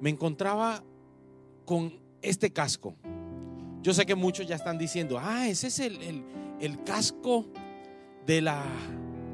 [0.00, 0.82] me encontraba
[1.64, 1.92] con
[2.22, 2.94] este casco.
[3.82, 6.24] Yo sé que muchos ya están diciendo, ah, ese es el,
[6.60, 7.46] el, casco
[8.26, 8.64] de la,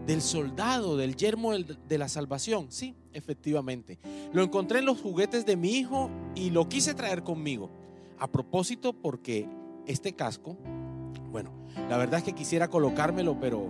[0.06, 2.66] del soldado, del yermo de la salvación.
[2.70, 3.98] Sí, efectivamente.
[4.32, 7.70] Lo encontré en los juguetes de mi hijo y lo quise traer conmigo.
[8.18, 9.48] A propósito, porque
[9.86, 10.56] este casco,
[11.30, 11.50] bueno,
[11.88, 13.68] la verdad es que quisiera colocármelo, pero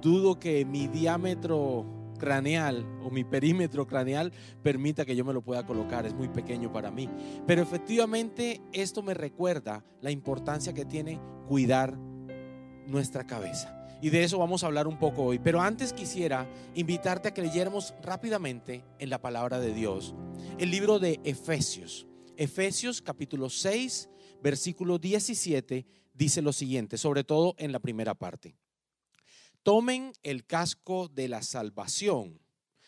[0.00, 1.84] dudo que mi diámetro
[2.22, 4.32] craneal o mi perímetro craneal
[4.62, 6.06] permita que yo me lo pueda colocar.
[6.06, 7.08] Es muy pequeño para mí.
[7.48, 11.98] Pero efectivamente esto me recuerda la importancia que tiene cuidar
[12.86, 13.76] nuestra cabeza.
[14.00, 15.40] Y de eso vamos a hablar un poco hoy.
[15.40, 20.14] Pero antes quisiera invitarte a que leyéramos rápidamente en la palabra de Dios
[20.58, 22.06] el libro de Efesios.
[22.36, 24.08] Efesios capítulo 6,
[24.40, 28.54] versículo 17 dice lo siguiente, sobre todo en la primera parte.
[29.62, 32.40] Tomen el casco de la salvación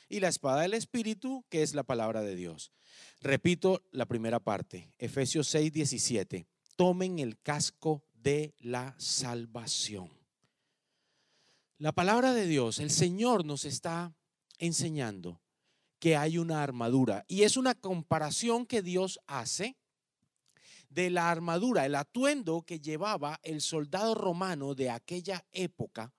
[0.08, 2.72] y la espada del Espíritu, que es la palabra de Dios.
[3.20, 6.48] Repito la primera parte, Efesios 6, 17.
[6.74, 10.10] Tomen el casco de la salvación.
[11.78, 14.16] La palabra de Dios, el Señor nos está
[14.58, 15.40] enseñando
[16.00, 19.76] que hay una armadura y es una comparación que Dios hace
[20.88, 26.12] de la armadura, el atuendo que llevaba el soldado romano de aquella época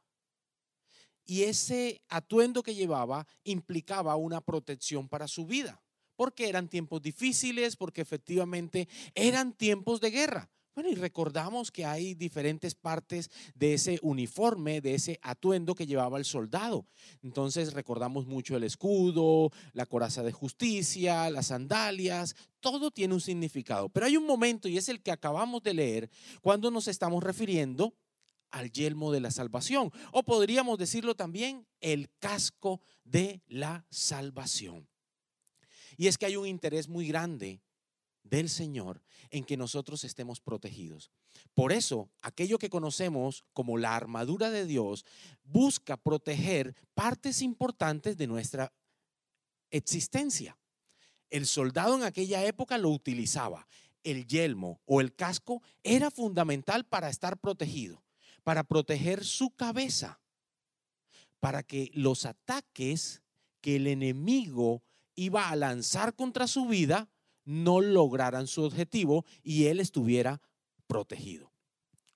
[1.26, 5.82] y ese atuendo que llevaba implicaba una protección para su vida,
[6.16, 10.50] porque eran tiempos difíciles, porque efectivamente eran tiempos de guerra.
[10.76, 16.18] Bueno, y recordamos que hay diferentes partes de ese uniforme, de ese atuendo que llevaba
[16.18, 16.86] el soldado.
[17.24, 23.88] Entonces recordamos mucho el escudo, la coraza de justicia, las sandalias, todo tiene un significado.
[23.88, 26.10] Pero hay un momento, y es el que acabamos de leer,
[26.42, 27.94] cuando nos estamos refiriendo
[28.52, 29.92] al yelmo de la salvación.
[30.12, 34.88] O podríamos decirlo también, el casco de la salvación.
[35.98, 37.62] Y es que hay un interés muy grande
[38.24, 41.12] del Señor en que nosotros estemos protegidos.
[41.54, 45.06] Por eso, aquello que conocemos como la armadura de Dios
[45.44, 48.74] busca proteger partes importantes de nuestra
[49.70, 50.58] existencia.
[51.30, 53.68] El soldado en aquella época lo utilizaba.
[54.04, 58.05] El yelmo o el casco era fundamental para estar protegido
[58.46, 60.22] para proteger su cabeza,
[61.40, 63.24] para que los ataques
[63.60, 64.84] que el enemigo
[65.16, 67.10] iba a lanzar contra su vida
[67.44, 70.44] no lograran su objetivo y él estuviera
[70.86, 71.52] protegido.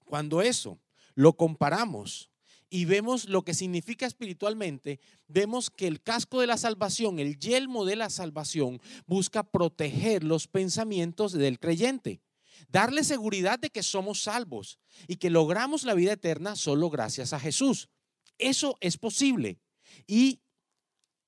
[0.05, 0.79] Cuando eso
[1.15, 2.29] lo comparamos
[2.69, 7.85] y vemos lo que significa espiritualmente, vemos que el casco de la salvación, el yelmo
[7.85, 12.21] de la salvación, busca proteger los pensamientos del creyente
[12.67, 17.39] darle seguridad de que somos salvos y que logramos la vida eterna solo gracias a
[17.39, 17.89] Jesús.
[18.37, 19.59] Eso es posible
[20.07, 20.41] y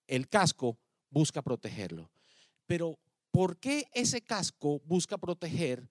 [0.08, 0.78] el casco
[1.10, 2.12] busca protegerlo.
[2.68, 3.00] Pero
[3.32, 5.90] ¿por qué ese casco busca proteger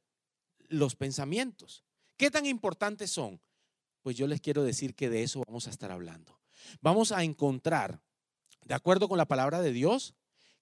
[0.68, 1.84] los pensamientos?
[2.16, 3.40] ¿Qué tan importantes son?
[4.02, 6.40] Pues yo les quiero decir que de eso vamos a estar hablando.
[6.80, 8.02] Vamos a encontrar,
[8.64, 10.14] de acuerdo con la palabra de Dios,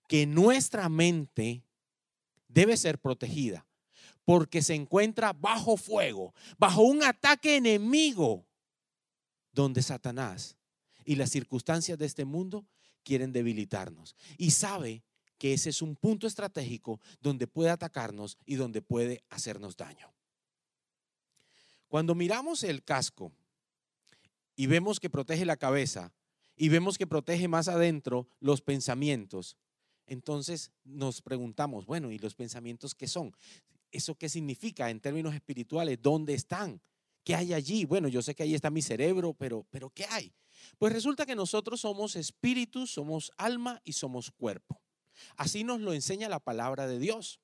[0.08, 1.62] que nuestra mente
[2.48, 3.67] debe ser protegida
[4.28, 8.46] porque se encuentra bajo fuego, bajo un ataque enemigo,
[9.52, 10.58] donde Satanás
[11.06, 12.66] y las circunstancias de este mundo
[13.04, 14.14] quieren debilitarnos.
[14.36, 15.02] Y sabe
[15.38, 20.12] que ese es un punto estratégico donde puede atacarnos y donde puede hacernos daño.
[21.88, 23.32] Cuando miramos el casco
[24.54, 26.12] y vemos que protege la cabeza
[26.54, 29.56] y vemos que protege más adentro los pensamientos,
[30.06, 33.34] entonces nos preguntamos, bueno, ¿y los pensamientos qué son?
[33.90, 35.98] ¿Eso qué significa en términos espirituales?
[36.00, 36.80] ¿Dónde están?
[37.24, 37.84] ¿Qué hay allí?
[37.84, 40.32] Bueno, yo sé que ahí está mi cerebro, pero, pero ¿qué hay?
[40.78, 44.80] Pues resulta que nosotros somos espíritu, somos alma y somos cuerpo.
[45.36, 47.40] Así nos lo enseña la palabra de Dios.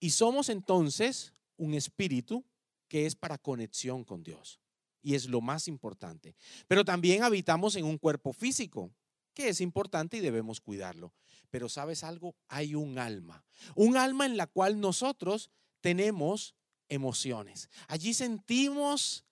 [0.00, 2.44] Y somos entonces un espíritu
[2.88, 4.60] que es para conexión con Dios.
[5.02, 6.34] Y es lo más importante.
[6.66, 8.90] Pero también habitamos en un cuerpo físico,
[9.36, 11.12] que es importante y debemos cuidarlo.
[11.50, 13.44] Pero sabes algo, hay un alma,
[13.76, 15.50] un alma en la cual nosotros
[15.80, 16.56] tenemos
[16.88, 17.68] emociones.
[17.86, 19.24] Allí sentimos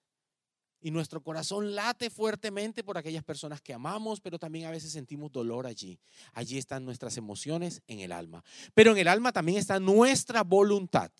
[0.81, 5.33] y nuestro corazón late fuertemente por aquellas personas que amamos, pero también a veces sentimos
[5.33, 5.99] dolor allí.
[6.35, 8.45] Allí están nuestras emociones en el alma.
[8.75, 11.11] Pero en el alma también está nuestra voluntad.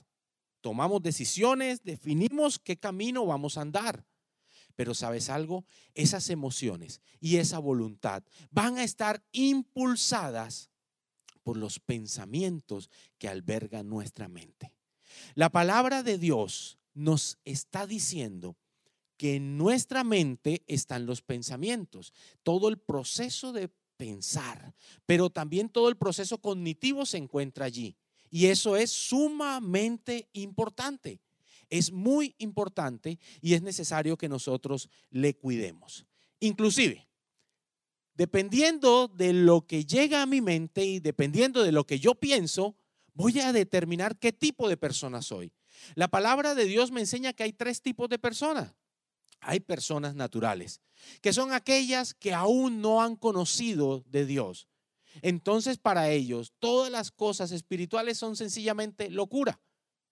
[0.61, 4.05] Tomamos decisiones, definimos qué camino vamos a andar.
[4.77, 10.71] Pero sabes algo, esas emociones y esa voluntad van a estar impulsadas
[11.43, 14.73] por los pensamientos que alberga nuestra mente.
[15.35, 18.57] La palabra de Dios nos está diciendo
[19.17, 22.13] que en nuestra mente están los pensamientos.
[22.43, 24.75] Todo el proceso de pensar,
[25.07, 27.97] pero también todo el proceso cognitivo se encuentra allí.
[28.31, 31.21] Y eso es sumamente importante.
[31.75, 36.07] Es muy importante y es necesario que nosotros le cuidemos.
[36.39, 37.09] Inclusive,
[38.15, 42.77] dependiendo de lo que llega a mi mente y dependiendo de lo que yo pienso,
[43.13, 45.53] voy a determinar qué tipo de persona soy.
[45.97, 48.77] La palabra de Dios me enseña que hay tres tipos de personas.
[49.41, 50.81] Hay personas naturales,
[51.23, 54.69] que son aquellas que aún no han conocido de Dios.
[55.23, 59.61] Entonces para ellos todas las cosas espirituales son sencillamente locura.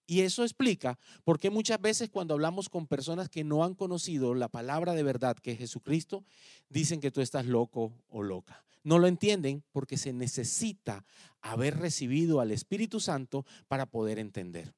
[0.05, 4.35] Y eso explica por qué muchas veces cuando hablamos con personas que no han conocido
[4.35, 6.25] la palabra de verdad que es Jesucristo,
[6.69, 8.65] dicen que tú estás loco o loca.
[8.83, 11.05] No lo entienden porque se necesita
[11.41, 14.73] haber recibido al Espíritu Santo para poder entender.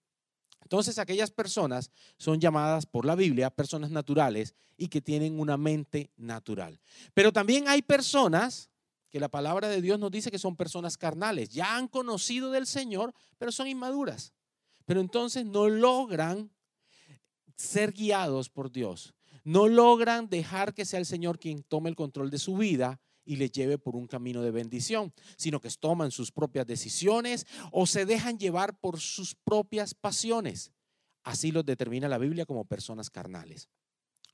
[0.62, 6.12] Entonces aquellas personas son llamadas por la Biblia personas naturales y que tienen una mente
[6.18, 6.80] natural.
[7.14, 8.70] Pero también hay personas
[9.10, 11.50] que la palabra de Dios nos dice que son personas carnales.
[11.50, 14.34] Ya han conocido del Señor, pero son inmaduras.
[14.86, 16.52] Pero entonces no logran
[17.56, 19.14] ser guiados por Dios.
[19.44, 23.38] No logran dejar que sea el Señor quien tome el control de su vida y
[23.38, 28.06] le lleve por un camino de bendición, sino que toman sus propias decisiones o se
[28.06, 30.72] dejan llevar por sus propias pasiones.
[31.24, 33.70] Así los determina la Biblia como personas carnales.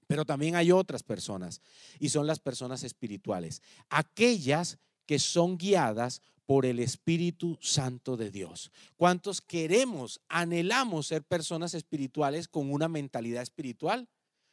[0.08, 1.62] Pero también hay otras personas
[2.00, 6.22] y son las personas espirituales, aquellas que son guiadas
[6.52, 8.74] por el Espíritu Santo de Dios.
[8.98, 14.10] ¿Cuántos queremos, anhelamos ser personas espirituales con una mentalidad espiritual?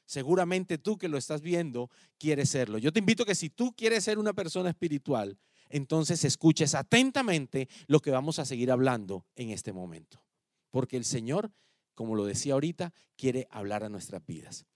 [0.06, 2.79] Seguramente tú que lo estás viendo quieres serlo.
[2.79, 5.41] Yo te invito a que si tú quieres ser una persona espiritual,
[5.71, 10.23] entonces escuches atentamente lo que vamos a seguir hablando en este momento.
[10.71, 11.51] Porque el Señor,
[11.97, 14.67] como lo decía ahorita, quiere hablar a nuestras vidas.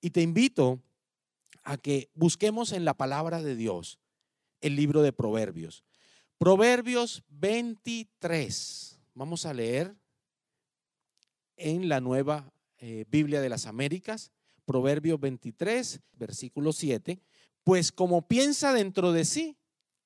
[0.00, 0.80] Y te invito
[1.62, 4.00] a que busquemos en la palabra de Dios
[4.60, 5.84] el libro de Proverbios.
[6.42, 8.98] Proverbios 23.
[9.14, 9.94] Vamos a leer
[11.56, 14.32] en la nueva eh, Biblia de las Américas.
[14.64, 17.20] Proverbios 23, versículo 7,
[17.62, 19.56] pues como piensa dentro de sí,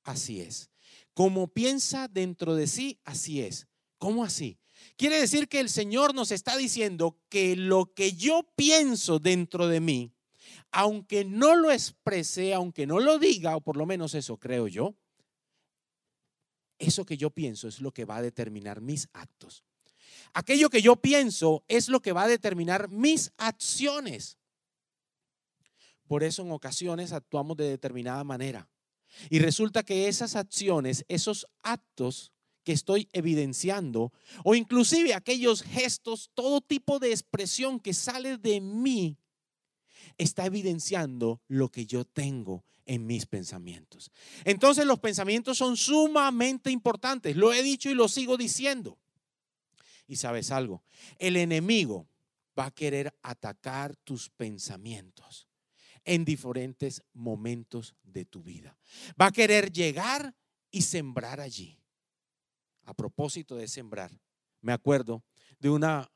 [0.02, 0.68] así es.
[1.14, 3.66] Como piensa dentro de sí, así es.
[3.96, 4.58] ¿Cómo así?
[4.98, 9.80] Quiere decir que el Señor nos está diciendo que lo que yo pienso dentro de
[9.80, 10.12] mí,
[10.70, 14.96] aunque no lo exprese, aunque no lo diga, o por lo menos eso creo yo,
[16.78, 19.64] eso que yo pienso es lo que va a determinar mis actos.
[20.32, 24.38] Aquello que yo pienso es lo que va a determinar mis acciones.
[26.06, 28.68] Por eso en ocasiones actuamos de determinada manera.
[29.30, 32.32] Y resulta que esas acciones, esos actos
[32.64, 34.12] que estoy evidenciando,
[34.44, 39.16] o inclusive aquellos gestos, todo tipo de expresión que sale de mí,
[40.18, 44.10] está evidenciando lo que yo tengo en mis pensamientos.
[44.44, 47.36] Entonces los pensamientos son sumamente importantes.
[47.36, 48.98] Lo he dicho y lo sigo diciendo.
[50.08, 50.82] Y sabes algo,
[51.18, 52.08] el enemigo
[52.58, 55.48] va a querer atacar tus pensamientos
[56.04, 58.78] en diferentes momentos de tu vida.
[59.20, 60.34] Va a querer llegar
[60.70, 61.78] y sembrar allí.
[62.84, 64.12] A propósito de sembrar,
[64.60, 65.24] me acuerdo
[65.58, 66.08] de una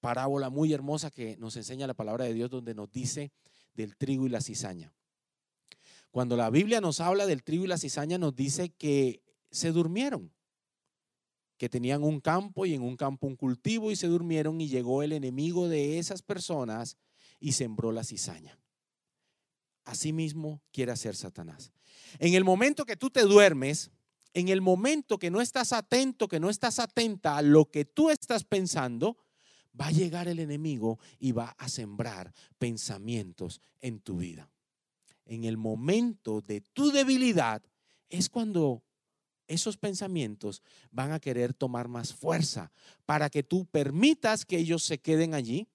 [0.00, 3.30] parábola muy hermosa que nos enseña la palabra de Dios donde nos dice
[3.74, 4.92] del trigo y la cizaña.
[6.14, 10.32] Cuando la Biblia nos habla del trigo y la cizaña nos dice que se durmieron,
[11.56, 15.02] que tenían un campo y en un campo un cultivo y se durmieron y llegó
[15.02, 16.98] el enemigo de esas personas
[17.40, 18.60] y sembró la cizaña.
[19.84, 21.72] Asimismo quiere hacer Satanás.
[22.20, 23.90] En el momento que tú te duermes,
[24.34, 28.10] en el momento que no estás atento, que no estás atenta a lo que tú
[28.10, 29.16] estás pensando,
[29.78, 34.53] va a llegar el enemigo y va a sembrar pensamientos en tu vida.
[35.26, 37.62] En el momento de tu debilidad
[38.08, 38.82] es cuando
[39.46, 42.72] esos pensamientos van a querer tomar más fuerza
[43.04, 45.68] para que tú permitas que ellos se queden allí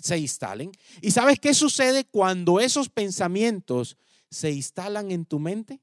[0.00, 0.72] se instalen.
[1.00, 3.96] ¿Y sabes qué sucede cuando esos pensamientos
[4.30, 5.80] se instalan en tu mente?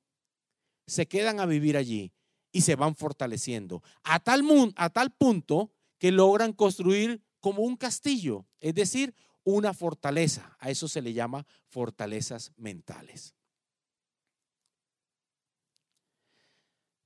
[0.86, 2.12] Se quedan a vivir allí
[2.52, 4.44] y se van fortaleciendo a tal,
[4.76, 10.56] a tal punto que logran construir como un castillo, es decir, una fortaleza.
[10.60, 13.34] A eso se le llama fortalezas mentales.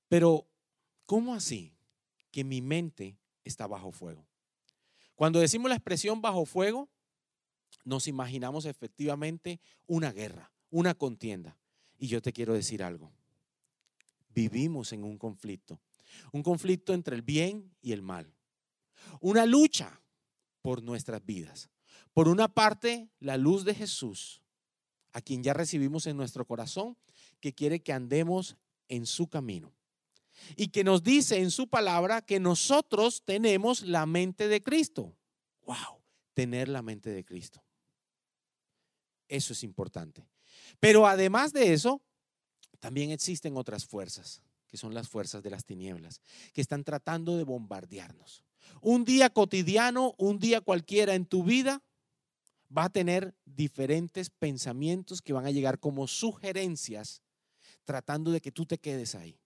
[0.08, 0.48] Pero,
[1.06, 1.74] ¿cómo así
[2.32, 4.26] que mi mente está bajo fuego?
[5.16, 6.90] Cuando decimos la expresión bajo fuego,
[7.84, 11.58] nos imaginamos efectivamente una guerra, una contienda.
[11.98, 13.12] Y yo te quiero decir algo.
[14.30, 15.82] Vivimos en un conflicto,
[16.32, 18.32] un conflicto entre el bien y el mal,
[19.20, 20.00] una lucha
[20.62, 21.70] por nuestras vidas.
[22.18, 24.42] Por una parte, la luz de Jesús,
[25.14, 26.98] a quien ya recibimos en nuestro corazón,
[27.40, 28.58] que quiere que andemos
[28.88, 29.72] en su camino.
[30.56, 35.16] Y que nos dice en su palabra que nosotros tenemos la mente de Cristo.
[35.68, 36.02] ¡Wow!
[36.34, 37.64] Tener la mente de Cristo.
[39.28, 40.28] Eso es importante.
[40.80, 42.02] Pero además de eso,
[42.80, 47.44] también existen otras fuerzas, que son las fuerzas de las tinieblas, que están tratando de
[47.44, 48.44] bombardearnos.
[48.82, 51.84] Un día cotidiano, un día cualquiera en tu vida,
[52.76, 57.22] va a tener diferentes pensamientos que van a llegar como sugerencias,
[57.84, 59.40] tratando de que tú te quedes ahí.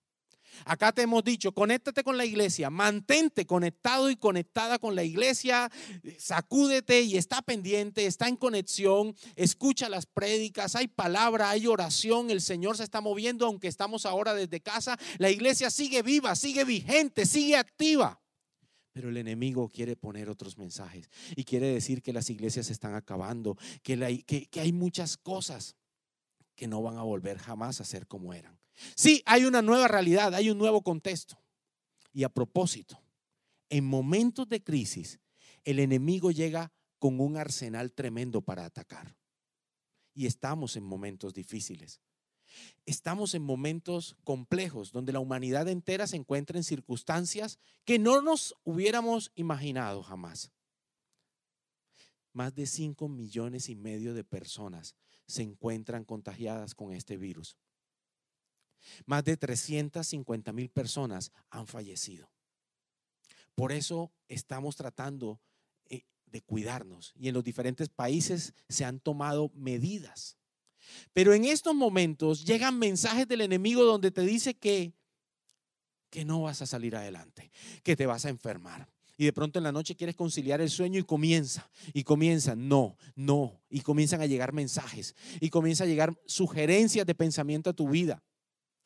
[0.66, 5.72] Acá te hemos dicho, conéctate con la iglesia, mantente conectado y conectada con la iglesia,
[6.18, 12.42] sacúdete y está pendiente, está en conexión, escucha las prédicas, hay palabra, hay oración, el
[12.42, 17.26] Señor se está moviendo, aunque estamos ahora desde casa, la iglesia sigue viva, sigue vigente,
[17.26, 18.21] sigue activa.
[18.92, 22.94] Pero el enemigo quiere poner otros mensajes y quiere decir que las iglesias se están
[22.94, 25.76] acabando, que, que hay muchas cosas
[26.56, 28.60] que no van a volver jamás a ser como eran.
[28.96, 31.42] Sí, hay una nueva realidad, hay un nuevo contexto.
[32.14, 33.02] Y a propósito,
[33.70, 35.20] en momentos de crisis,
[35.64, 39.16] el enemigo llega con un arsenal tremendo para atacar.
[40.14, 42.02] Y estamos en momentos difíciles.
[42.86, 48.56] Estamos en momentos complejos donde la humanidad entera se encuentra en circunstancias que no nos
[48.64, 50.52] hubiéramos imaginado jamás.
[52.34, 54.96] Más de 5 millones y medio de personas
[55.28, 57.58] se encuentran contagiadas con este virus.
[59.06, 62.32] Más de 350 mil personas han fallecido.
[63.56, 65.40] Por eso estamos tratando
[65.90, 70.38] eh, de cuidarnos y en los diferentes países se han tomado medidas.
[71.14, 74.94] Pero en estos momentos llegan mensajes del enemigo donde te dice que
[76.12, 77.52] que no vas a salir adelante,
[77.84, 78.88] que te vas a enfermar.
[79.18, 82.98] Y de pronto en la noche quieres conciliar el sueño y comienza, y comienza, no,
[83.16, 87.90] no, y comienzan a llegar mensajes, y comienza a llegar sugerencias de pensamiento a tu
[87.90, 88.24] vida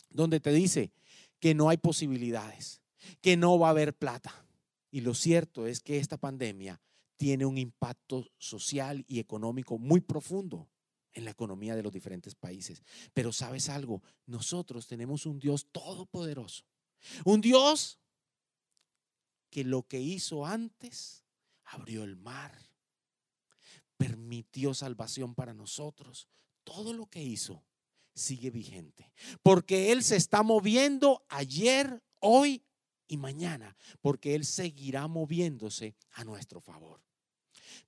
[0.09, 0.93] donde te dice
[1.39, 2.81] que no hay posibilidades,
[3.21, 4.45] que no va a haber plata.
[4.91, 6.81] Y lo cierto es que esta pandemia
[7.17, 10.69] tiene un impacto social y económico muy profundo
[11.15, 12.83] en la economía de los diferentes países.
[13.13, 16.65] Pero sabes algo, nosotros tenemos un Dios todopoderoso,
[17.23, 17.99] un Dios
[19.49, 21.25] que lo que hizo antes,
[21.63, 22.53] abrió el mar,
[23.97, 26.27] permitió salvación para nosotros,
[26.63, 27.63] todo lo que hizo
[28.13, 29.11] sigue vigente.
[29.41, 32.65] Porque Él se está moviendo ayer, hoy
[33.07, 33.75] y mañana.
[34.01, 37.01] Porque Él seguirá moviéndose a nuestro favor.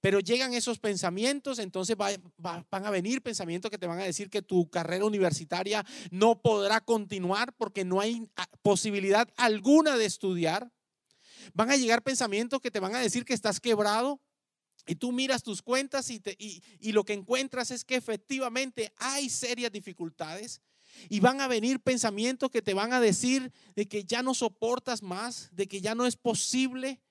[0.01, 4.41] Pero llegan esos pensamientos, entonces van a venir pensamientos que te van a decir que
[4.41, 10.71] tu carrera universitaria no podrá continuar porque no hay ah, posibilidad alguna de estudiar.
[11.53, 14.21] Van a llegar pensamientos que te van a decir que estás quebrado,
[14.87, 16.21] y tú miras tus cuentas y,
[16.79, 20.61] y, lo que encuentras es que efectivamente hay serias dificultades
[21.09, 25.03] y van a venir pensamientos que te van a decir de que ya no soportas
[25.03, 27.01] más, de que ya no es posible,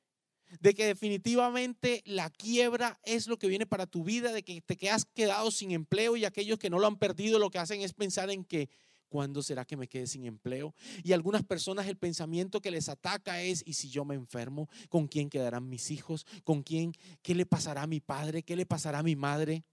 [0.61, 4.76] de que definitivamente la quiebra es lo que viene para tu vida, de que te
[4.76, 7.93] quedas quedado sin empleo y aquellos que no lo han perdido lo que hacen es
[7.93, 8.69] pensar en que
[9.09, 10.75] ¿Cuándo será que me quede sin empleo?
[11.05, 14.69] Y algunas personas el pensamiento que les ataca es, ¿y si yo me enfermo?
[14.88, 16.26] ¿Con quién quedarán mis hijos?
[16.43, 16.93] ¿Con quién?
[17.23, 18.43] ¿Qué le pasará a mi padre?
[18.43, 19.65] ¿Qué le pasará a mi madre?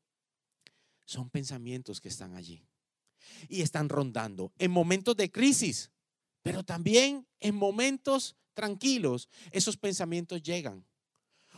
[1.05, 2.63] Son pensamientos que están allí
[3.49, 5.91] y están rondando en momentos de crisis,
[6.41, 9.29] pero también en momentos tranquilos.
[9.51, 10.85] Esos pensamientos llegan.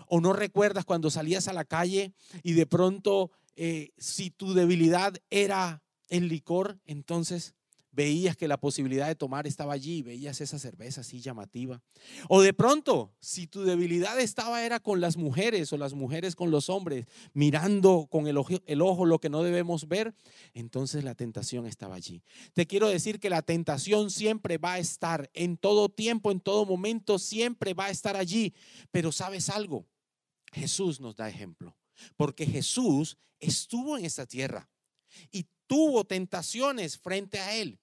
[0.08, 5.16] ¿O no recuerdas cuando salías a la calle y de pronto, eh, si tu debilidad
[5.30, 7.55] era el licor, entonces
[7.96, 11.82] veías que la posibilidad de tomar estaba allí, veías esa cerveza así llamativa.
[12.28, 16.52] O de pronto, si tu debilidad estaba era con las mujeres o las mujeres con
[16.52, 20.14] los hombres, mirando con el ojo, el ojo lo que no debemos ver,
[20.54, 22.22] entonces la tentación estaba allí.
[22.54, 26.66] Te quiero decir que la tentación siempre va a estar, en todo tiempo, en todo
[26.66, 28.54] momento, siempre va a estar allí.
[28.92, 29.88] Pero sabes algo,
[30.52, 31.78] Jesús nos da ejemplo,
[32.18, 34.70] porque Jesús estuvo en esta tierra
[35.32, 37.80] y tuvo tentaciones frente a él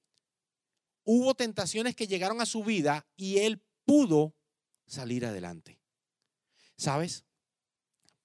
[1.04, 4.34] hubo tentaciones que llegaron a su vida y él pudo
[4.86, 5.80] salir adelante.
[6.76, 7.24] ¿Sabes?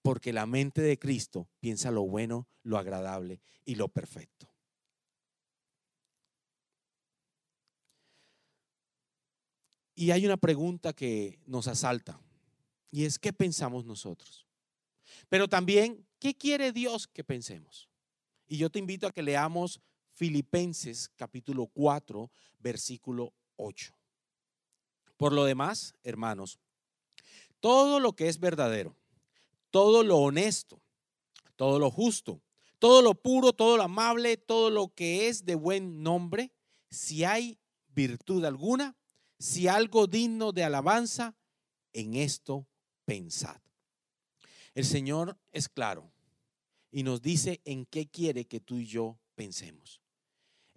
[0.01, 4.51] Porque la mente de Cristo piensa lo bueno, lo agradable y lo perfecto.
[9.96, 12.22] Y hay una pregunta que nos asalta
[12.91, 14.48] y es ¿qué pensamos nosotros?
[15.27, 17.89] Pero también, ¿qué quiere Dios que pensemos?
[18.48, 19.81] Y yo te invito a que leamos
[20.17, 23.93] Filipenses capítulo 4, versículo 8.
[25.15, 26.57] Por lo demás, hermanos,
[27.59, 28.95] todo lo que es verdadero,
[29.69, 30.81] todo lo honesto,
[31.55, 32.41] todo lo justo,
[32.79, 36.51] todo lo puro, todo lo amable, todo lo que es de buen nombre,
[36.89, 37.59] si hay
[37.89, 38.97] virtud alguna,
[39.38, 41.36] si algo digno de alabanza,
[41.93, 42.65] en esto
[43.05, 43.62] pensad.
[44.74, 46.12] El Señor es claro
[46.91, 50.01] y nos dice en qué quiere que tú y yo pensemos.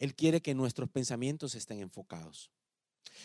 [0.01, 2.51] Él quiere que nuestros pensamientos estén enfocados.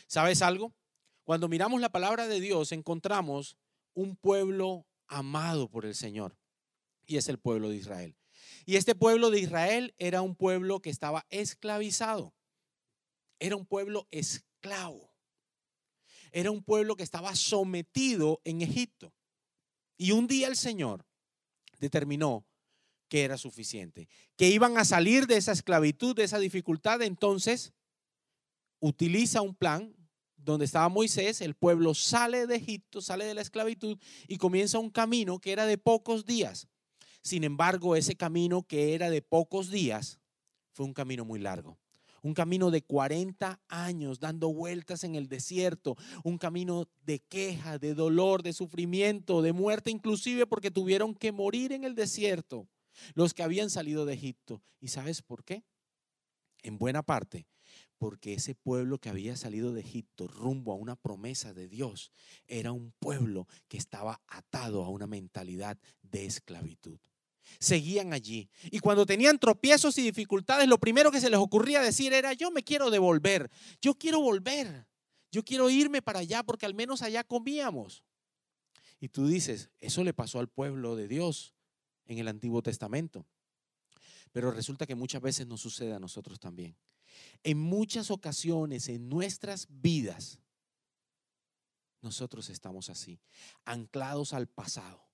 [0.08, 0.76] ¿Sabes algo?
[1.24, 3.58] Cuando miramos la palabra de Dios encontramos
[3.94, 6.38] un pueblo amado por el Señor
[7.08, 8.18] y es el pueblo de Israel.
[8.66, 12.36] Y este pueblo de Israel era un pueblo que estaba esclavizado.
[13.40, 15.16] Era un pueblo esclavo.
[16.32, 19.14] Era un pueblo que estaba sometido en Egipto.
[19.98, 21.06] Y un día el Señor
[21.80, 22.46] determinó
[23.08, 27.02] que era suficiente, que iban a salir de esa esclavitud, de esa dificultad.
[27.02, 27.74] Entonces,
[28.80, 29.96] utiliza un plan
[30.38, 33.98] donde estaba Moisés, el pueblo sale de Egipto, sale de la esclavitud
[34.28, 36.68] y comienza un camino que era de pocos días.
[37.22, 40.20] Sin embargo, ese camino que era de pocos días
[40.72, 41.80] fue un camino muy largo.
[42.22, 47.94] Un camino de 40 años dando vueltas en el desierto, un camino de queja, de
[47.94, 52.68] dolor, de sufrimiento, de muerte inclusive porque tuvieron que morir en el desierto
[53.14, 54.64] los que habían salido de Egipto.
[54.80, 55.64] ¿Y sabes por qué?
[56.64, 57.48] En buena parte
[57.98, 62.12] porque ese pueblo que había salido de Egipto rumbo a una promesa de Dios
[62.46, 67.00] era un pueblo que estaba atado a una mentalidad de esclavitud
[67.60, 68.50] seguían allí.
[68.72, 72.52] Y cuando tenían tropiezos y dificultades, lo primero que se les ocurría decir era, yo
[72.52, 73.50] me quiero devolver,
[73.82, 74.88] yo quiero volver,
[75.32, 78.04] yo quiero irme para allá porque al menos allá comíamos.
[79.00, 81.55] Y tú dices, eso le pasó al pueblo de Dios
[82.08, 83.26] en el Antiguo Testamento.
[84.32, 86.76] Pero resulta que muchas veces nos sucede a nosotros también.
[87.44, 90.40] En muchas ocasiones en nuestras vidas,
[92.02, 93.20] nosotros estamos así,
[93.64, 95.06] anclados al pasado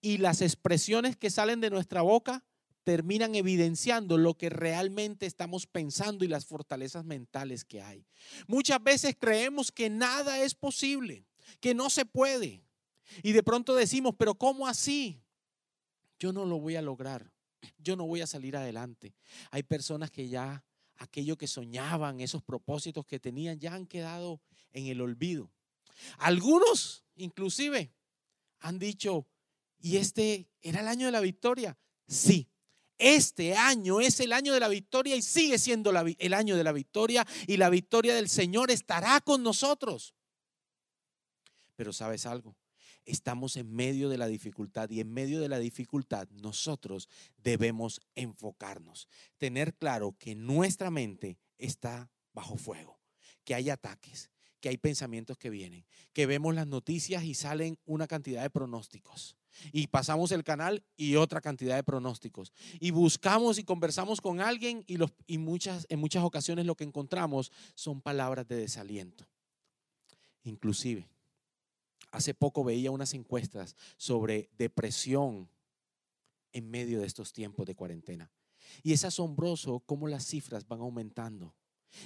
[0.00, 2.44] y las expresiones que salen de nuestra boca
[2.84, 8.04] terminan evidenciando lo que realmente estamos pensando y las fortalezas mentales que hay.
[8.48, 11.24] Muchas veces creemos que nada es posible,
[11.60, 12.64] que no se puede.
[13.22, 15.21] Y de pronto decimos, pero ¿cómo así?
[16.22, 17.32] Yo no lo voy a lograr.
[17.78, 19.16] Yo no voy a salir adelante.
[19.50, 20.64] Hay personas que ya
[20.96, 24.40] aquello que soñaban, esos propósitos que tenían, ya han quedado
[24.72, 25.50] en el olvido.
[26.18, 27.92] Algunos, inclusive,
[28.60, 29.26] han dicho,
[29.82, 31.76] ¿Y este era el año de la victoria?
[32.06, 32.48] Sí.
[32.98, 36.70] Este año es el año de la victoria y sigue siendo el año de la
[36.70, 40.14] victoria y la victoria del Señor estará con nosotros.
[41.74, 42.54] Pero sabes algo,
[43.04, 47.08] estamos en medio de la dificultad y en medio de la dificultad nosotros
[47.42, 52.98] debemos enfocarnos, tener claro que nuestra mente está bajo fuego,
[53.44, 58.06] que hay ataques, que hay pensamientos que vienen, que vemos las noticias y salen una
[58.06, 59.36] cantidad de pronósticos
[59.72, 62.52] y pasamos el canal y otra cantidad de pronósticos.
[62.80, 65.86] Y buscamos y conversamos con alguien y, en muchas
[66.22, 69.26] ocasiones lo que encontramos son palabras de desaliento.
[70.44, 71.08] Inclusive,
[72.12, 75.50] hace poco veía unas encuestas sobre depresión
[76.52, 78.30] en medio de estos tiempos de cuarentena.
[78.82, 81.54] Y es asombroso cómo las cifras van aumentando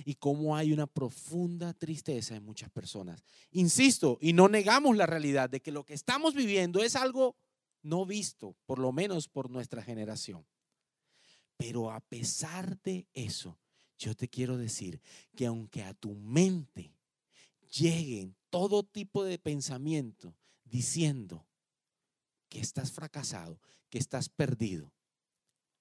[0.05, 3.23] y cómo hay una profunda tristeza en muchas personas.
[3.51, 7.37] Insisto, y no negamos la realidad de que lo que estamos viviendo es algo
[7.83, 10.45] no visto, por lo menos por nuestra generación.
[11.57, 13.59] Pero a pesar de eso,
[13.99, 15.01] yo te quiero decir
[15.35, 16.92] que aunque a tu mente
[17.71, 21.47] lleguen todo tipo de pensamiento diciendo
[22.49, 24.95] que estás fracasado, que estás perdido,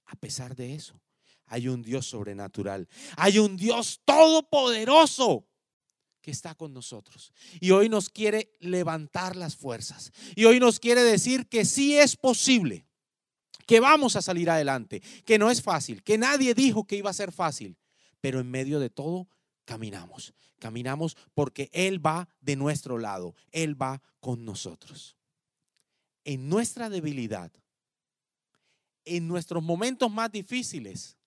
[0.04, 1.02] a pesar de eso,
[1.46, 2.90] hay un Dios sobrenatural.
[3.16, 5.48] Hay un Dios todopoderoso
[6.20, 7.32] que está con nosotros.
[7.62, 10.12] Y hoy nos quiere levantar las fuerzas.
[10.36, 12.86] Y hoy nos quiere decir que sí es posible,
[13.66, 17.14] que vamos a salir adelante, que no es fácil, que nadie dijo que iba a
[17.14, 17.78] ser fácil,
[18.20, 19.30] pero en medio de todo
[19.64, 20.34] caminamos.
[20.66, 25.16] Caminamos porque Él va de nuestro lado, Él va con nosotros.
[26.24, 27.52] En nuestra debilidad,
[29.04, 31.20] en nuestros momentos más difíciles,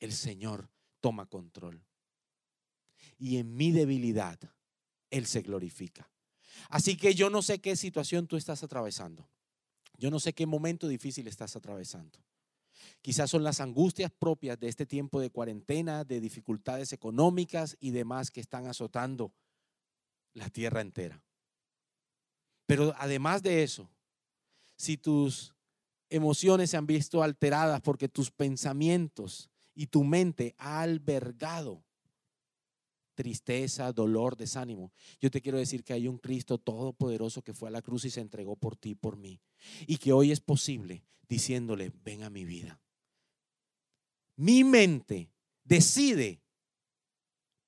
[0.00, 0.70] el Señor
[1.02, 1.84] toma control.
[3.18, 4.40] Y en mi debilidad,
[5.10, 6.10] Él se glorifica.
[6.70, 9.28] Así que yo no sé qué situación tú estás atravesando.
[9.98, 12.18] Yo no sé qué momento difícil estás atravesando.
[13.00, 18.30] Quizás son las angustias propias de este tiempo de cuarentena, de dificultades económicas y demás
[18.30, 19.32] que están azotando
[20.34, 21.22] la tierra entera.
[22.66, 23.90] Pero además de eso,
[24.76, 25.54] si tus
[26.08, 31.82] emociones se han visto alteradas porque tus pensamientos y tu mente ha albergado
[33.14, 34.92] tristeza, dolor, desánimo.
[35.20, 38.10] Yo te quiero decir que hay un Cristo todopoderoso que fue a la cruz y
[38.10, 39.40] se entregó por ti por mí.
[39.86, 42.78] Y que hoy es posible diciéndole, ven a mi vida.
[44.36, 45.30] Mi mente
[45.64, 46.42] decide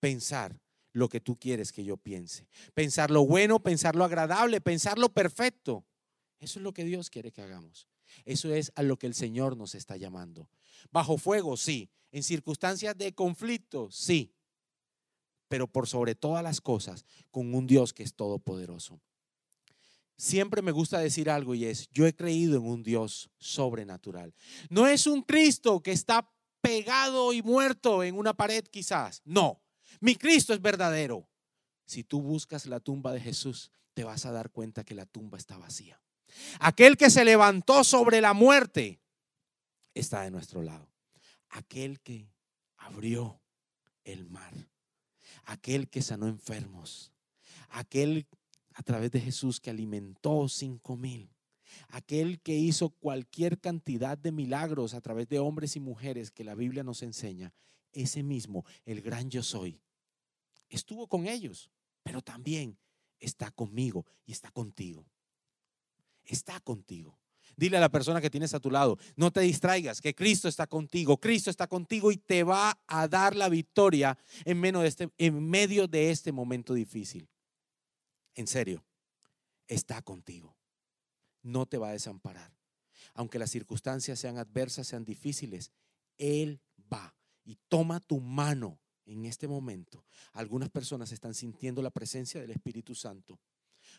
[0.00, 0.60] pensar
[0.92, 2.46] lo que tú quieres que yo piense.
[2.74, 5.82] Pensar lo bueno, pensar lo agradable, pensar lo perfecto.
[6.40, 7.88] Eso es lo que Dios quiere que hagamos.
[8.26, 10.50] Eso es a lo que el Señor nos está llamando.
[10.90, 11.88] Bajo fuego, sí.
[12.12, 14.34] En circunstancias de conflicto, sí.
[15.48, 19.00] Pero por sobre todas las cosas, con un Dios que es todopoderoso.
[20.16, 24.34] Siempre me gusta decir algo y es, yo he creído en un Dios sobrenatural.
[24.70, 29.20] No es un Cristo que está pegado y muerto en una pared quizás.
[29.24, 29.60] No,
[30.00, 31.28] mi Cristo es verdadero.
[31.84, 35.36] Si tú buscas la tumba de Jesús, te vas a dar cuenta que la tumba
[35.36, 36.00] está vacía.
[36.60, 39.00] Aquel que se levantó sobre la muerte
[39.94, 40.88] está de nuestro lado.
[41.50, 42.28] Aquel que
[42.76, 43.40] abrió
[44.04, 44.52] el mar.
[45.44, 47.12] Aquel que sanó enfermos.
[47.70, 48.26] Aquel
[48.74, 51.30] a través de Jesús que alimentó cinco mil.
[51.88, 56.54] Aquel que hizo cualquier cantidad de milagros a través de hombres y mujeres que la
[56.54, 57.52] Biblia nos enseña.
[57.92, 59.80] Ese mismo, el gran yo soy,
[60.68, 61.70] estuvo con ellos,
[62.02, 62.76] pero también
[63.20, 65.06] está conmigo y está contigo.
[66.24, 67.18] Está contigo.
[67.56, 70.66] Dile a la persona que tienes a tu lado, no te distraigas, que Cristo está
[70.66, 71.18] contigo.
[71.18, 75.48] Cristo está contigo y te va a dar la victoria en, medio de este, en
[75.48, 77.28] medio de este momento difícil.
[78.34, 78.84] En serio,
[79.66, 80.56] está contigo.
[81.42, 82.52] No te va a desamparar.
[83.14, 85.72] Aunque las circunstancias sean adversas, sean difíciles,
[86.18, 86.60] Él
[86.92, 92.52] va y toma tu mano en este momento, algunas personas están sintiendo la presencia del
[92.52, 93.38] Espíritu Santo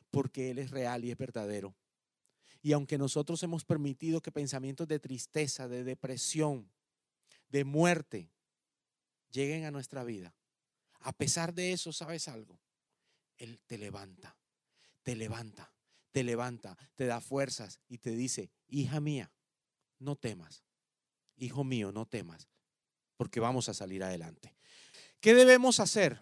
[0.09, 1.75] porque Él es real y es verdadero.
[2.61, 6.71] Y aunque nosotros hemos permitido que pensamientos de tristeza, de depresión,
[7.49, 8.31] de muerte
[9.29, 10.33] lleguen a nuestra vida,
[10.99, 12.59] a pesar de eso, ¿sabes algo?
[13.37, 14.35] Él te levanta,
[15.03, 15.71] te levanta,
[16.11, 19.31] te levanta, te da fuerzas y te dice, hija mía,
[19.99, 20.63] no temas,
[21.37, 22.47] hijo mío, no temas,
[23.17, 24.55] porque vamos a salir adelante.
[25.19, 26.21] ¿Qué debemos hacer?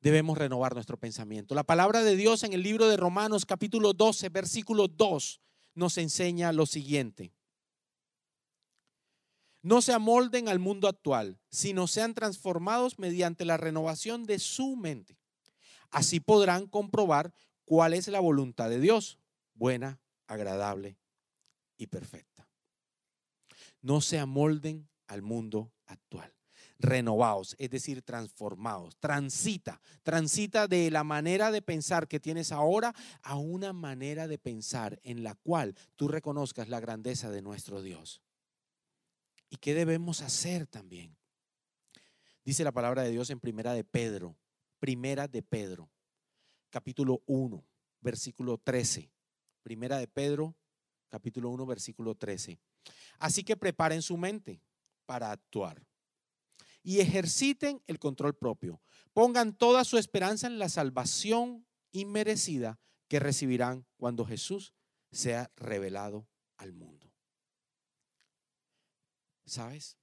[0.00, 1.54] Debemos renovar nuestro pensamiento.
[1.54, 5.40] La palabra de Dios en el libro de Romanos capítulo 12, versículo 2
[5.74, 7.32] nos enseña lo siguiente.
[9.64, 15.18] No se amolden al mundo actual, sino sean transformados mediante la renovación de su mente.
[15.88, 17.32] Así podrán comprobar
[17.64, 19.18] cuál es la voluntad de Dios,
[19.54, 20.98] buena, agradable
[21.78, 22.46] y perfecta.
[23.80, 26.34] No se amolden al mundo actual.
[26.78, 28.98] Renovados, es decir, transformados.
[28.98, 35.00] Transita, transita de la manera de pensar que tienes ahora a una manera de pensar
[35.04, 38.23] en la cual tú reconozcas la grandeza de nuestro Dios.
[39.54, 41.16] ¿Y qué debemos hacer también?
[42.44, 44.36] Dice la palabra de Dios en Primera de Pedro,
[44.80, 45.92] Primera de Pedro,
[46.70, 47.64] capítulo 1,
[48.00, 49.12] versículo 13.
[49.62, 50.56] Primera de Pedro,
[51.08, 52.58] capítulo 1, versículo 13.
[53.20, 54.60] Así que preparen su mente
[55.06, 55.86] para actuar.
[56.82, 58.82] Y ejerciten el control propio.
[59.12, 64.74] Pongan toda su esperanza en la salvación inmerecida que recibirán cuando Jesús
[65.12, 67.13] sea revelado al mundo.
[69.44, 69.96] ¿Sabes?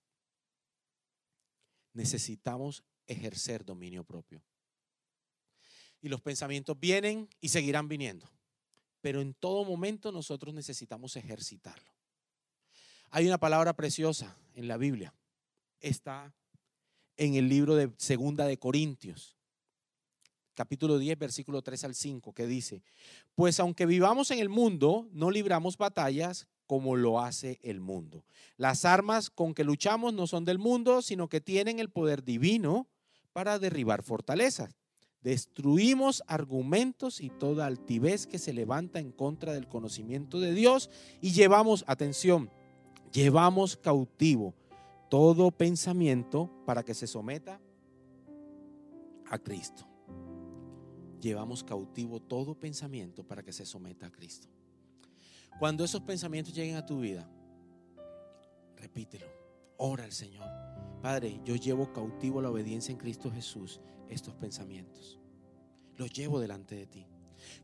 [1.93, 4.43] Necesitamos ejercer dominio propio.
[6.01, 8.29] Y los pensamientos vienen y seguirán viniendo.
[9.01, 11.91] Pero en todo momento nosotros necesitamos ejercitarlo.
[13.09, 15.13] Hay una palabra preciosa en la Biblia.
[15.79, 16.33] Está
[17.17, 19.35] en el libro de Segunda de Corintios,
[20.53, 22.83] capítulo 10, versículo 3 al 5, que dice,
[23.35, 28.23] pues aunque vivamos en el mundo, no libramos batallas como lo hace el mundo.
[28.55, 32.87] Las armas con que luchamos no son del mundo, sino que tienen el poder divino
[33.33, 34.73] para derribar fortalezas.
[35.21, 41.33] Destruimos argumentos y toda altivez que se levanta en contra del conocimiento de Dios y
[41.33, 42.49] llevamos, atención,
[43.11, 44.53] llevamos cautivo
[45.09, 47.59] todo pensamiento para que se someta
[49.25, 49.85] a Cristo.
[51.19, 54.47] Llevamos cautivo todo pensamiento para que se someta a Cristo.
[55.59, 57.29] Cuando esos pensamientos lleguen a tu vida,
[58.77, 59.25] repítelo.
[59.77, 60.47] Ora al Señor.
[61.01, 65.19] Padre, yo llevo cautivo la obediencia en Cristo Jesús, estos pensamientos.
[65.97, 67.07] Los llevo delante de ti.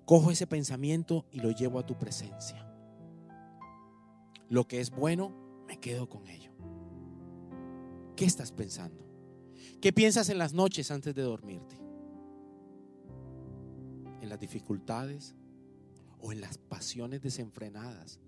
[0.05, 2.67] Cojo ese pensamiento y lo llevo a tu presencia.
[4.49, 5.31] Lo que es bueno,
[5.67, 6.51] me quedo con ello.
[8.15, 9.05] ¿Qué estás pensando?
[9.81, 11.75] ¿Qué piensas en las noches antes de dormirte?
[14.21, 15.35] ¿En las dificultades
[16.21, 18.19] o en las pasiones desenfrenadas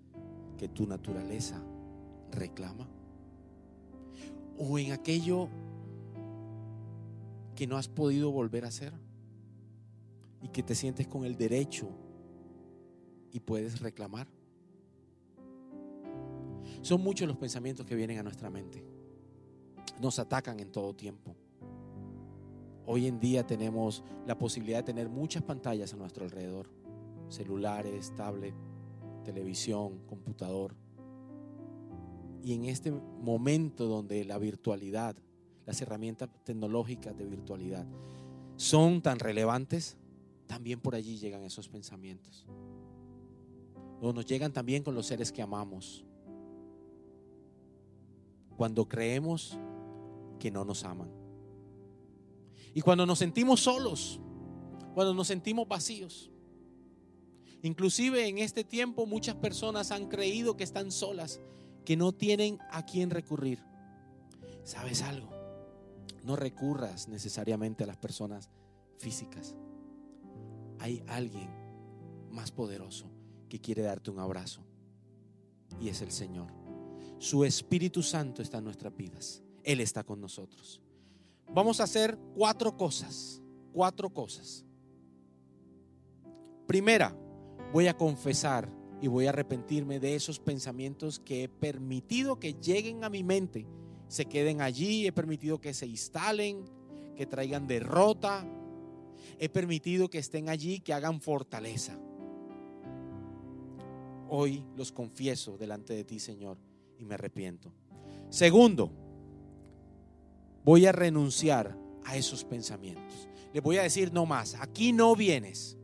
[0.57, 1.63] que tu naturaleza
[2.31, 2.87] reclama?
[4.57, 5.47] ¿O en aquello
[7.55, 8.93] que no has podido volver a hacer?
[10.41, 11.89] Y que te sientes con el derecho
[13.31, 14.27] y puedes reclamar.
[16.81, 18.83] Son muchos los pensamientos que vienen a nuestra mente.
[19.99, 21.35] nos atacan en todo tiempo.
[22.85, 26.69] Hoy en día tenemos la posibilidad de tener muchas pantallas a nuestro alrededor.
[27.29, 28.53] Celulares, tablet,
[29.23, 30.75] televisión, computador.
[32.43, 35.15] Y en este momento donde la virtualidad,
[35.65, 37.85] las herramientas tecnológicas de virtualidad
[38.55, 39.97] son tan relevantes,
[40.47, 42.45] también por allí llegan esos pensamientos.
[44.01, 46.03] O nos llegan también con los seres que amamos.
[48.57, 49.57] Cuando creemos
[50.39, 51.09] que no nos aman.
[52.73, 54.19] Y cuando nos sentimos solos,
[54.93, 56.28] cuando nos sentimos vacíos.
[57.61, 61.39] Inclusive en este tiempo muchas personas han creído que están solas,
[61.85, 63.59] que no tienen a quién recurrir.
[64.63, 65.29] ¿Sabes algo?
[66.23, 68.49] No recurras necesariamente a las personas
[68.97, 69.55] físicas.
[70.79, 71.49] Hay alguien
[72.31, 73.09] más poderoso
[73.49, 74.61] que quiere darte un abrazo.
[75.81, 76.51] Y es el Señor.
[77.17, 79.41] Su Espíritu Santo está en nuestras vidas.
[79.63, 80.81] Él está con nosotros.
[81.53, 83.41] Vamos a hacer cuatro cosas.
[83.73, 84.63] Cuatro cosas.
[86.65, 87.15] Primera,
[87.71, 88.69] voy a confesar
[89.01, 93.65] y voy a arrepentirme de esos pensamientos que he permitido que lleguen a mi mente,
[94.07, 96.65] se queden allí, he permitido que se instalen,
[97.15, 98.45] que traigan derrota,
[99.37, 101.97] he permitido que estén allí, que hagan fortaleza.
[104.29, 106.57] Hoy los confieso delante de ti, Señor,
[106.97, 107.73] y me arrepiento.
[108.29, 108.91] Segundo,
[110.63, 113.27] voy a renunciar a esos pensamientos.
[113.53, 115.78] Le voy a decir no más, aquí no vienes.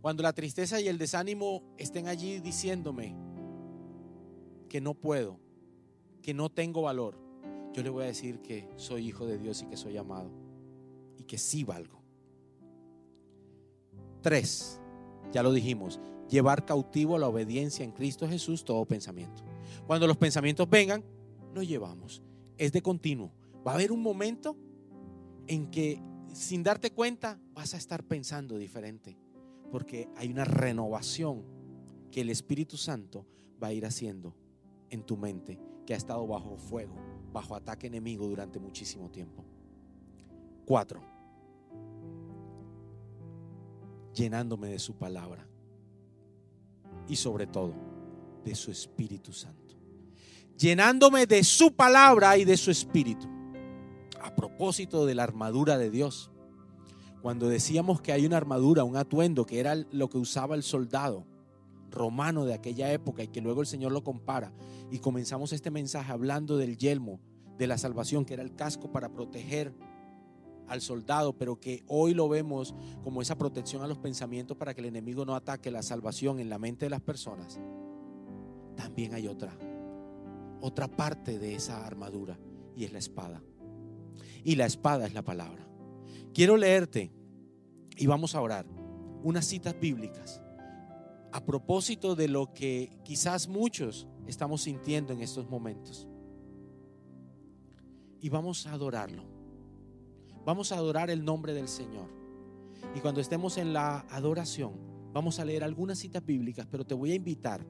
[0.00, 3.16] Cuando la tristeza y el desánimo estén allí diciéndome
[4.68, 5.38] que no puedo,
[6.22, 7.18] que no tengo valor,
[7.72, 10.30] yo le voy a decir que soy hijo de Dios y que soy amado
[11.18, 12.02] y que sí valgo.
[14.22, 14.80] Tres,
[15.32, 19.42] ya lo dijimos, llevar cautivo la obediencia en Cristo Jesús todo pensamiento.
[19.86, 21.04] Cuando los pensamientos vengan,
[21.54, 22.22] los llevamos.
[22.56, 23.32] Es de continuo.
[23.66, 24.56] Va a haber un momento
[25.46, 26.00] en que
[26.32, 29.16] sin darte cuenta vas a estar pensando diferente,
[29.70, 31.44] porque hay una renovación
[32.10, 33.26] que el Espíritu Santo
[33.62, 34.34] va a ir haciendo
[34.90, 36.94] en tu mente, que ha estado bajo fuego,
[37.32, 39.44] bajo ataque enemigo durante muchísimo tiempo.
[40.64, 41.00] Cuatro,
[44.14, 45.46] llenándome de su palabra
[47.06, 47.74] y sobre todo
[48.44, 49.76] de su Espíritu Santo.
[50.58, 53.26] Llenándome de su palabra y de su Espíritu.
[54.20, 56.32] A propósito de la armadura de Dios.
[57.22, 61.26] Cuando decíamos que hay una armadura, un atuendo, que era lo que usaba el soldado
[61.90, 64.52] romano de aquella época y que luego el Señor lo compara.
[64.90, 67.20] Y comenzamos este mensaje hablando del yelmo,
[67.58, 69.74] de la salvación, que era el casco para proteger
[70.68, 74.80] al soldado, pero que hoy lo vemos como esa protección a los pensamientos para que
[74.80, 77.58] el enemigo no ataque la salvación en la mente de las personas,
[78.76, 79.58] también hay otra,
[80.60, 82.38] otra parte de esa armadura
[82.76, 83.42] y es la espada.
[84.44, 85.67] Y la espada es la palabra.
[86.38, 87.10] Quiero leerte
[87.96, 88.64] y vamos a orar
[89.24, 90.40] unas citas bíblicas
[91.32, 96.06] a propósito de lo que quizás muchos estamos sintiendo en estos momentos.
[98.20, 99.24] Y vamos a adorarlo.
[100.44, 102.08] Vamos a adorar el nombre del Señor.
[102.94, 104.74] Y cuando estemos en la adoración,
[105.12, 107.66] vamos a leer algunas citas bíblicas, pero te voy a invitar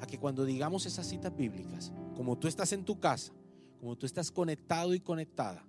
[0.00, 3.32] a que cuando digamos esas citas bíblicas, como tú estás en tu casa,
[3.78, 5.65] como tú estás conectado y conectada,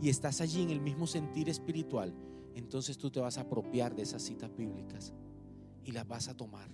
[0.00, 2.14] y estás allí en el mismo sentir espiritual,
[2.54, 5.12] entonces tú te vas a apropiar de esas citas bíblicas
[5.84, 6.70] y las vas a tomar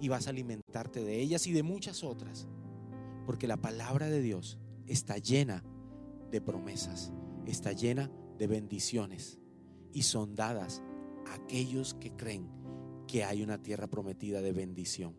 [0.00, 2.46] y vas a alimentarte de ellas y de muchas otras,
[3.26, 5.64] porque la palabra de Dios está llena
[6.30, 7.12] de promesas
[7.50, 9.38] está llena de bendiciones
[9.92, 10.82] y son dadas
[11.26, 12.48] a aquellos que creen
[13.06, 15.16] que hay una tierra prometida de bendición.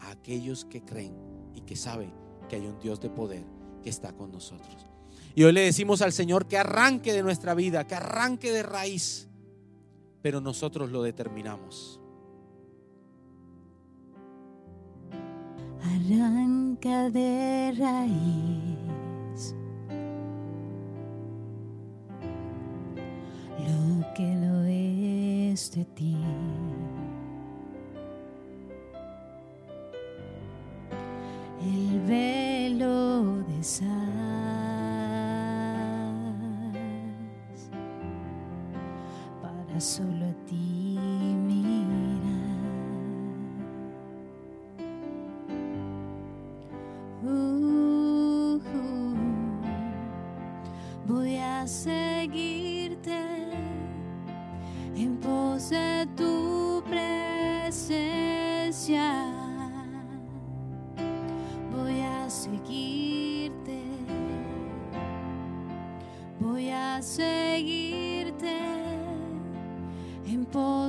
[0.00, 1.16] A aquellos que creen
[1.54, 2.12] y que saben
[2.48, 3.46] que hay un Dios de poder
[3.82, 4.86] que está con nosotros.
[5.34, 9.28] Y hoy le decimos al Señor que arranque de nuestra vida, que arranque de raíz,
[10.22, 12.00] pero nosotros lo determinamos.
[15.82, 18.84] Arranca de raíz
[24.14, 26.16] que lo es de ti.
[31.60, 34.23] El velo de sal
[39.84, 40.13] para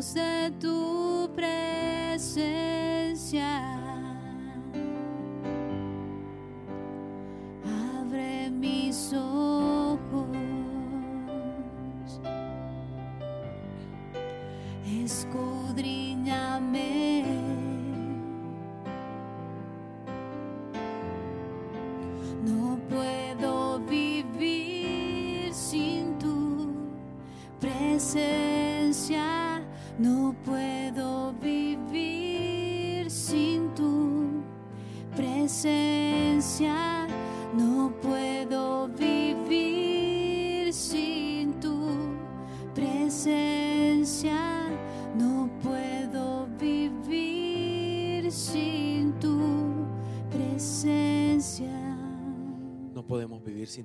[0.02, 2.26] de tu presencia.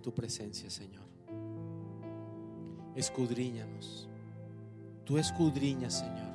[0.00, 1.04] Tu presencia, Señor.
[2.94, 4.08] Escudriñanos.
[5.04, 6.30] Tú escudriñas, Señor.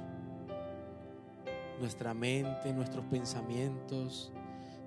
[1.80, 4.32] Nuestra mente, nuestros pensamientos,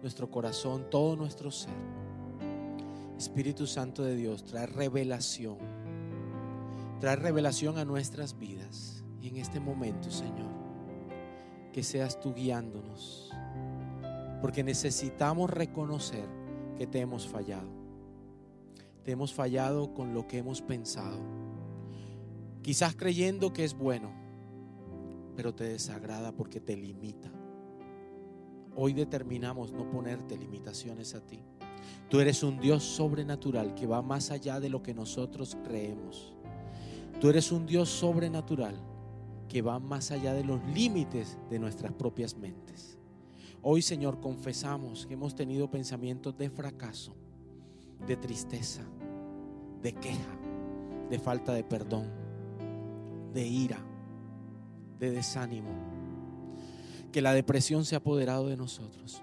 [0.01, 1.75] nuestro corazón, todo nuestro ser.
[3.17, 5.59] Espíritu Santo de Dios, trae revelación.
[7.01, 9.05] Trae revelación a nuestras vidas.
[9.21, 10.51] Y en este momento, Señor,
[11.73, 13.31] que seas tú guiándonos.
[14.41, 16.29] Porque necesitamos reconocer
[16.77, 17.78] que te hemos fallado.
[19.09, 21.19] Hemos fallado con lo que hemos pensado.
[22.61, 24.13] Quizás creyendo que es bueno,
[25.35, 27.33] pero te desagrada porque te limita.
[28.77, 31.43] Hoy determinamos no ponerte limitaciones a ti.
[32.11, 36.35] Tú eres un Dios sobrenatural que va más allá de lo que nosotros creemos.
[37.19, 38.79] Tú eres un Dios sobrenatural
[39.49, 42.99] que va más allá de los límites de nuestras propias mentes.
[43.63, 47.17] Hoy, Señor, confesamos que hemos tenido pensamientos de fracaso,
[48.07, 48.83] de tristeza,
[49.83, 50.39] de queja,
[51.11, 52.11] de falta de perdón,
[53.33, 53.79] de ira,
[54.99, 55.71] de desánimo.
[57.13, 59.23] Que la depresión se ha apoderado de nosotros.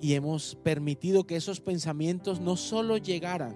[0.00, 3.54] Y hemos permitido que esos pensamientos no solo llegaran,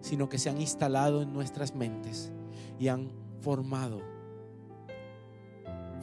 [0.00, 2.32] sino que se han instalado en nuestras mentes
[2.78, 4.00] y han formado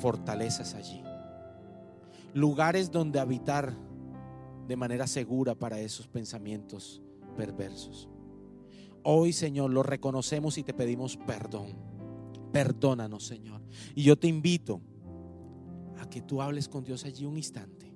[0.02, 1.04] fortalezas allí.
[2.34, 3.74] Lugares donde habitar
[4.68, 7.02] de manera segura para esos pensamientos
[7.36, 8.10] perversos.
[9.04, 11.76] Hoy, Señor, lo reconocemos y te pedimos perdón.
[12.52, 13.62] Perdónanos, Señor.
[13.96, 14.82] Y yo te invito
[16.00, 17.92] a que tú hables con Dios allí un instante.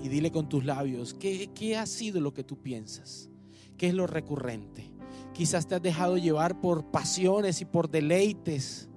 [0.00, 3.30] Y dile con tus labios, ¿qué, qué ha sido lo que tú piensas?
[3.76, 4.92] ¿Qué es lo recurrente?
[5.32, 8.88] Quizás te has dejado llevar por pasiones y por deleites.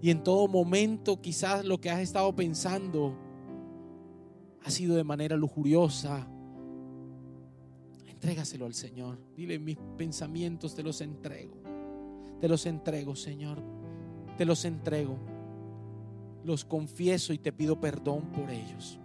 [0.00, 3.16] Y en todo momento quizás lo que has estado pensando
[4.64, 6.26] ha sido de manera lujuriosa.
[8.06, 9.18] Entrégaselo al Señor.
[9.36, 11.54] Dile, mis pensamientos te los entrego.
[12.40, 13.62] Te los entrego, Señor.
[14.36, 15.18] Te los entrego.
[16.44, 18.98] Los confieso y te pido perdón por ellos.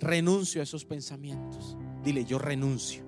[0.00, 1.76] Renuncio a esos pensamientos.
[2.04, 3.02] Dile, yo renuncio.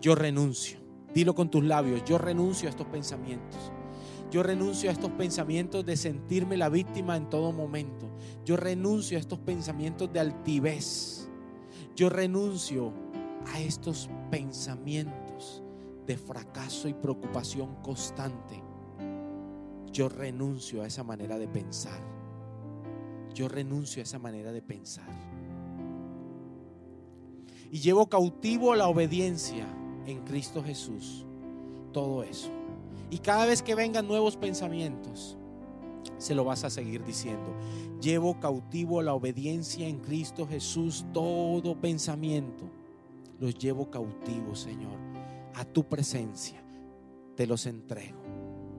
[0.00, 0.78] Yo renuncio.
[1.12, 2.04] Dilo con tus labios.
[2.04, 3.72] Yo renuncio a estos pensamientos.
[4.30, 8.05] Yo renuncio a estos pensamientos de sentirme la víctima en todo momento.
[8.44, 11.28] Yo renuncio a estos pensamientos de altivez.
[11.94, 12.92] Yo renuncio
[13.52, 15.62] a estos pensamientos
[16.06, 18.62] de fracaso y preocupación constante.
[19.92, 22.00] Yo renuncio a esa manera de pensar.
[23.34, 25.08] Yo renuncio a esa manera de pensar.
[27.70, 29.66] Y llevo cautivo la obediencia
[30.06, 31.26] en Cristo Jesús.
[31.92, 32.50] Todo eso.
[33.10, 35.36] Y cada vez que vengan nuevos pensamientos,
[36.18, 37.54] se lo vas a seguir diciendo.
[38.00, 41.06] Llevo cautivo la obediencia en Cristo Jesús.
[41.12, 42.64] Todo pensamiento
[43.40, 44.98] los llevo cautivos, Señor,
[45.54, 46.62] a tu presencia.
[47.34, 48.26] Te los entrego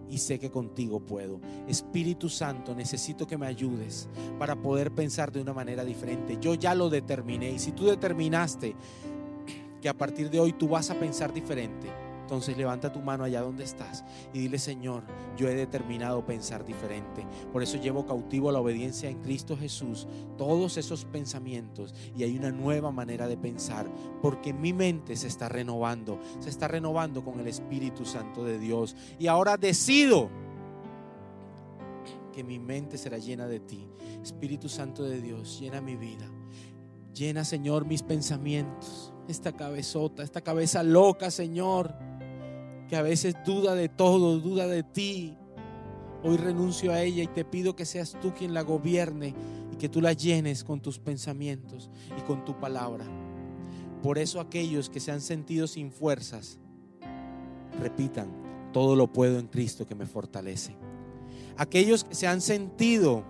[0.10, 1.40] y sé que contigo puedo.
[1.68, 4.08] Espíritu Santo, necesito que me ayudes
[4.40, 6.38] para poder pensar de una manera diferente.
[6.40, 8.76] Yo ya lo determiné y si tú determinaste
[9.82, 11.88] que a partir de hoy tú vas a pensar diferente,
[12.28, 14.04] entonces levanta tu mano allá donde estás
[14.34, 15.04] y dile, Señor,
[15.38, 17.26] yo he determinado pensar diferente.
[17.54, 22.52] Por eso llevo cautivo la obediencia en Cristo Jesús todos esos pensamientos y hay una
[22.52, 23.90] nueva manera de pensar,
[24.22, 28.98] porque mi mente se está renovando, se está renovando con el Espíritu Santo de Dios.
[29.18, 30.30] Y ahora decido
[32.34, 33.88] que mi mente será llena de ti.
[34.22, 36.30] Espíritu Santo de Dios, llena mi vida.
[37.14, 39.14] Llena, Señor, mis pensamientos.
[39.30, 42.17] Esta cabezota, esta cabeza loca, Señor
[42.88, 45.38] que a veces duda de todo, duda de ti.
[46.24, 49.36] Hoy renuncio a ella y te pido que seas tú quien la gobierne
[49.72, 53.06] y que tú la llenes con tus pensamientos y con tu palabra.
[54.02, 56.60] Por eso aquellos que se han sentido sin fuerzas,
[57.80, 58.30] repitan,
[58.72, 60.76] todo lo puedo en Cristo que me fortalece.
[61.58, 63.24] Aquellos que se han sentido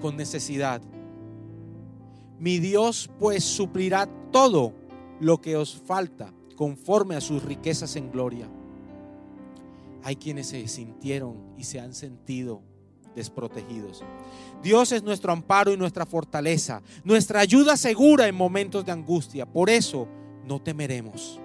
[0.00, 0.80] con necesidad,
[2.38, 4.72] mi Dios pues suplirá todo
[5.20, 8.48] lo que os falta conforme a sus riquezas en gloria.
[10.02, 12.62] Hay quienes se sintieron y se han sentido
[13.14, 14.02] desprotegidos.
[14.60, 19.46] Dios es nuestro amparo y nuestra fortaleza, nuestra ayuda segura en momentos de angustia.
[19.46, 20.08] Por eso
[20.46, 21.38] no temeremos.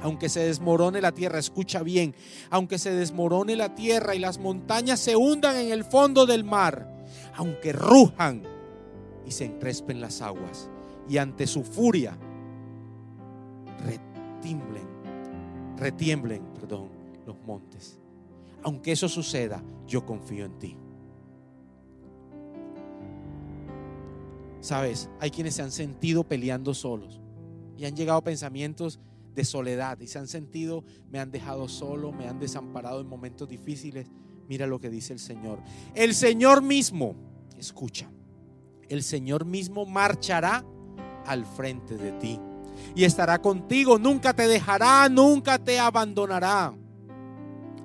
[0.00, 2.14] Aunque se desmorone la tierra, escucha bien,
[2.48, 6.88] aunque se desmorone la tierra y las montañas se hundan en el fondo del mar,
[7.34, 8.42] aunque rujan
[9.26, 10.70] y se encrespen las aguas
[11.10, 12.16] y ante su furia
[14.40, 14.88] retiemblen,
[15.76, 16.88] retiemblen, perdón,
[17.26, 17.98] los montes.
[18.62, 20.76] Aunque eso suceda, yo confío en ti.
[24.60, 27.20] Sabes, hay quienes se han sentido peleando solos
[27.76, 28.98] y han llegado pensamientos
[29.34, 33.48] de soledad y se han sentido, me han dejado solo, me han desamparado en momentos
[33.48, 34.06] difíciles.
[34.48, 35.60] Mira lo que dice el Señor.
[35.94, 37.14] El Señor mismo,
[37.58, 38.10] escucha,
[38.88, 40.64] el Señor mismo marchará
[41.26, 42.40] al frente de ti
[42.94, 46.74] y estará contigo, nunca te dejará, nunca te abandonará.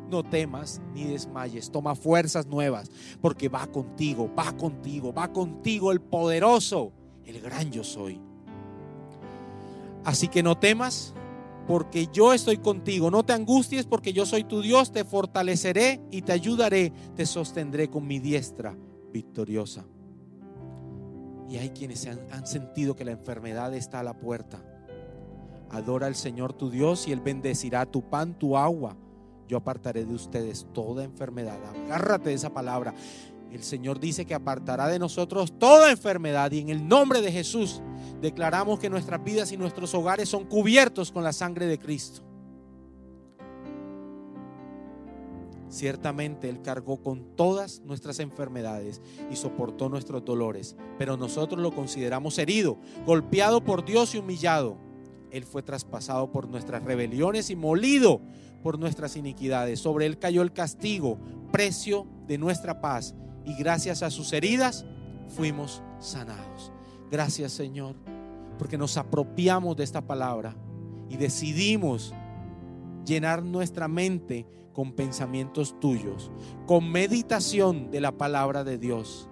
[0.09, 2.89] No temas ni desmayes, toma fuerzas nuevas,
[3.21, 6.93] porque va contigo, va contigo, va contigo el poderoso,
[7.25, 8.21] el gran yo soy.
[10.03, 11.15] Así que no temas,
[11.67, 13.09] porque yo estoy contigo.
[13.09, 17.89] No te angusties, porque yo soy tu Dios, te fortaleceré y te ayudaré, te sostendré
[17.89, 18.77] con mi diestra
[19.11, 19.85] victoriosa.
[21.49, 24.63] Y hay quienes han, han sentido que la enfermedad está a la puerta.
[25.75, 28.95] Adora al Señor tu Dios y Él bendecirá tu pan, tu agua
[29.47, 31.59] yo apartaré de ustedes toda enfermedad.
[31.85, 32.93] Agárrate de esa palabra.
[33.51, 37.81] El Señor dice que apartará de nosotros toda enfermedad y en el nombre de Jesús
[38.21, 42.21] declaramos que nuestras vidas y nuestros hogares son cubiertos con la sangre de Cristo.
[45.69, 49.01] Ciertamente Él cargó con todas nuestras enfermedades
[49.31, 54.77] y soportó nuestros dolores, pero nosotros lo consideramos herido, golpeado por Dios y humillado.
[55.35, 58.21] Él fue traspasado por nuestras rebeliones y molido
[58.63, 59.81] por nuestras iniquidades.
[59.81, 61.19] Sobre Él cayó el castigo,
[61.51, 64.85] precio de nuestra paz, y gracias a sus heridas
[65.27, 66.71] fuimos sanados.
[67.11, 67.97] Gracias Señor,
[68.57, 70.55] porque nos apropiamos de esta palabra
[71.09, 72.13] y decidimos
[73.05, 76.31] llenar nuestra mente con pensamientos tuyos,
[76.65, 79.27] con meditación de la palabra de Dios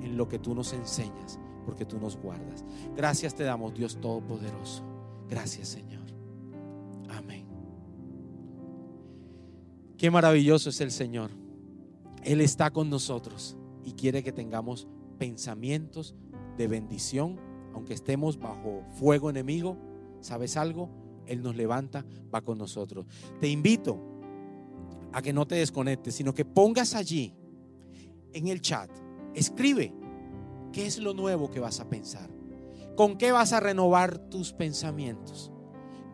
[0.00, 2.64] en lo que tú nos enseñas, porque tú nos guardas.
[2.96, 4.91] Gracias te damos, Dios Todopoderoso.
[5.32, 6.02] Gracias, Señor.
[7.08, 7.46] Amén.
[9.96, 11.30] Qué maravilloso es el Señor.
[12.22, 14.86] Él está con nosotros y quiere que tengamos
[15.18, 16.14] pensamientos
[16.58, 17.40] de bendición,
[17.72, 19.78] aunque estemos bajo fuego enemigo.
[20.20, 20.90] ¿Sabes algo?
[21.24, 23.06] Él nos levanta, va con nosotros.
[23.40, 23.98] Te invito
[25.14, 27.34] a que no te desconectes, sino que pongas allí
[28.34, 28.90] en el chat,
[29.34, 29.94] escribe
[30.74, 32.31] qué es lo nuevo que vas a pensar.
[32.96, 35.50] ¿Con qué vas a renovar tus pensamientos?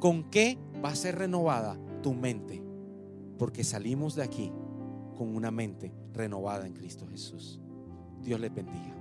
[0.00, 2.62] ¿Con qué va a ser renovada tu mente?
[3.38, 4.52] Porque salimos de aquí
[5.16, 7.60] con una mente renovada en Cristo Jesús.
[8.22, 8.97] Dios les bendiga.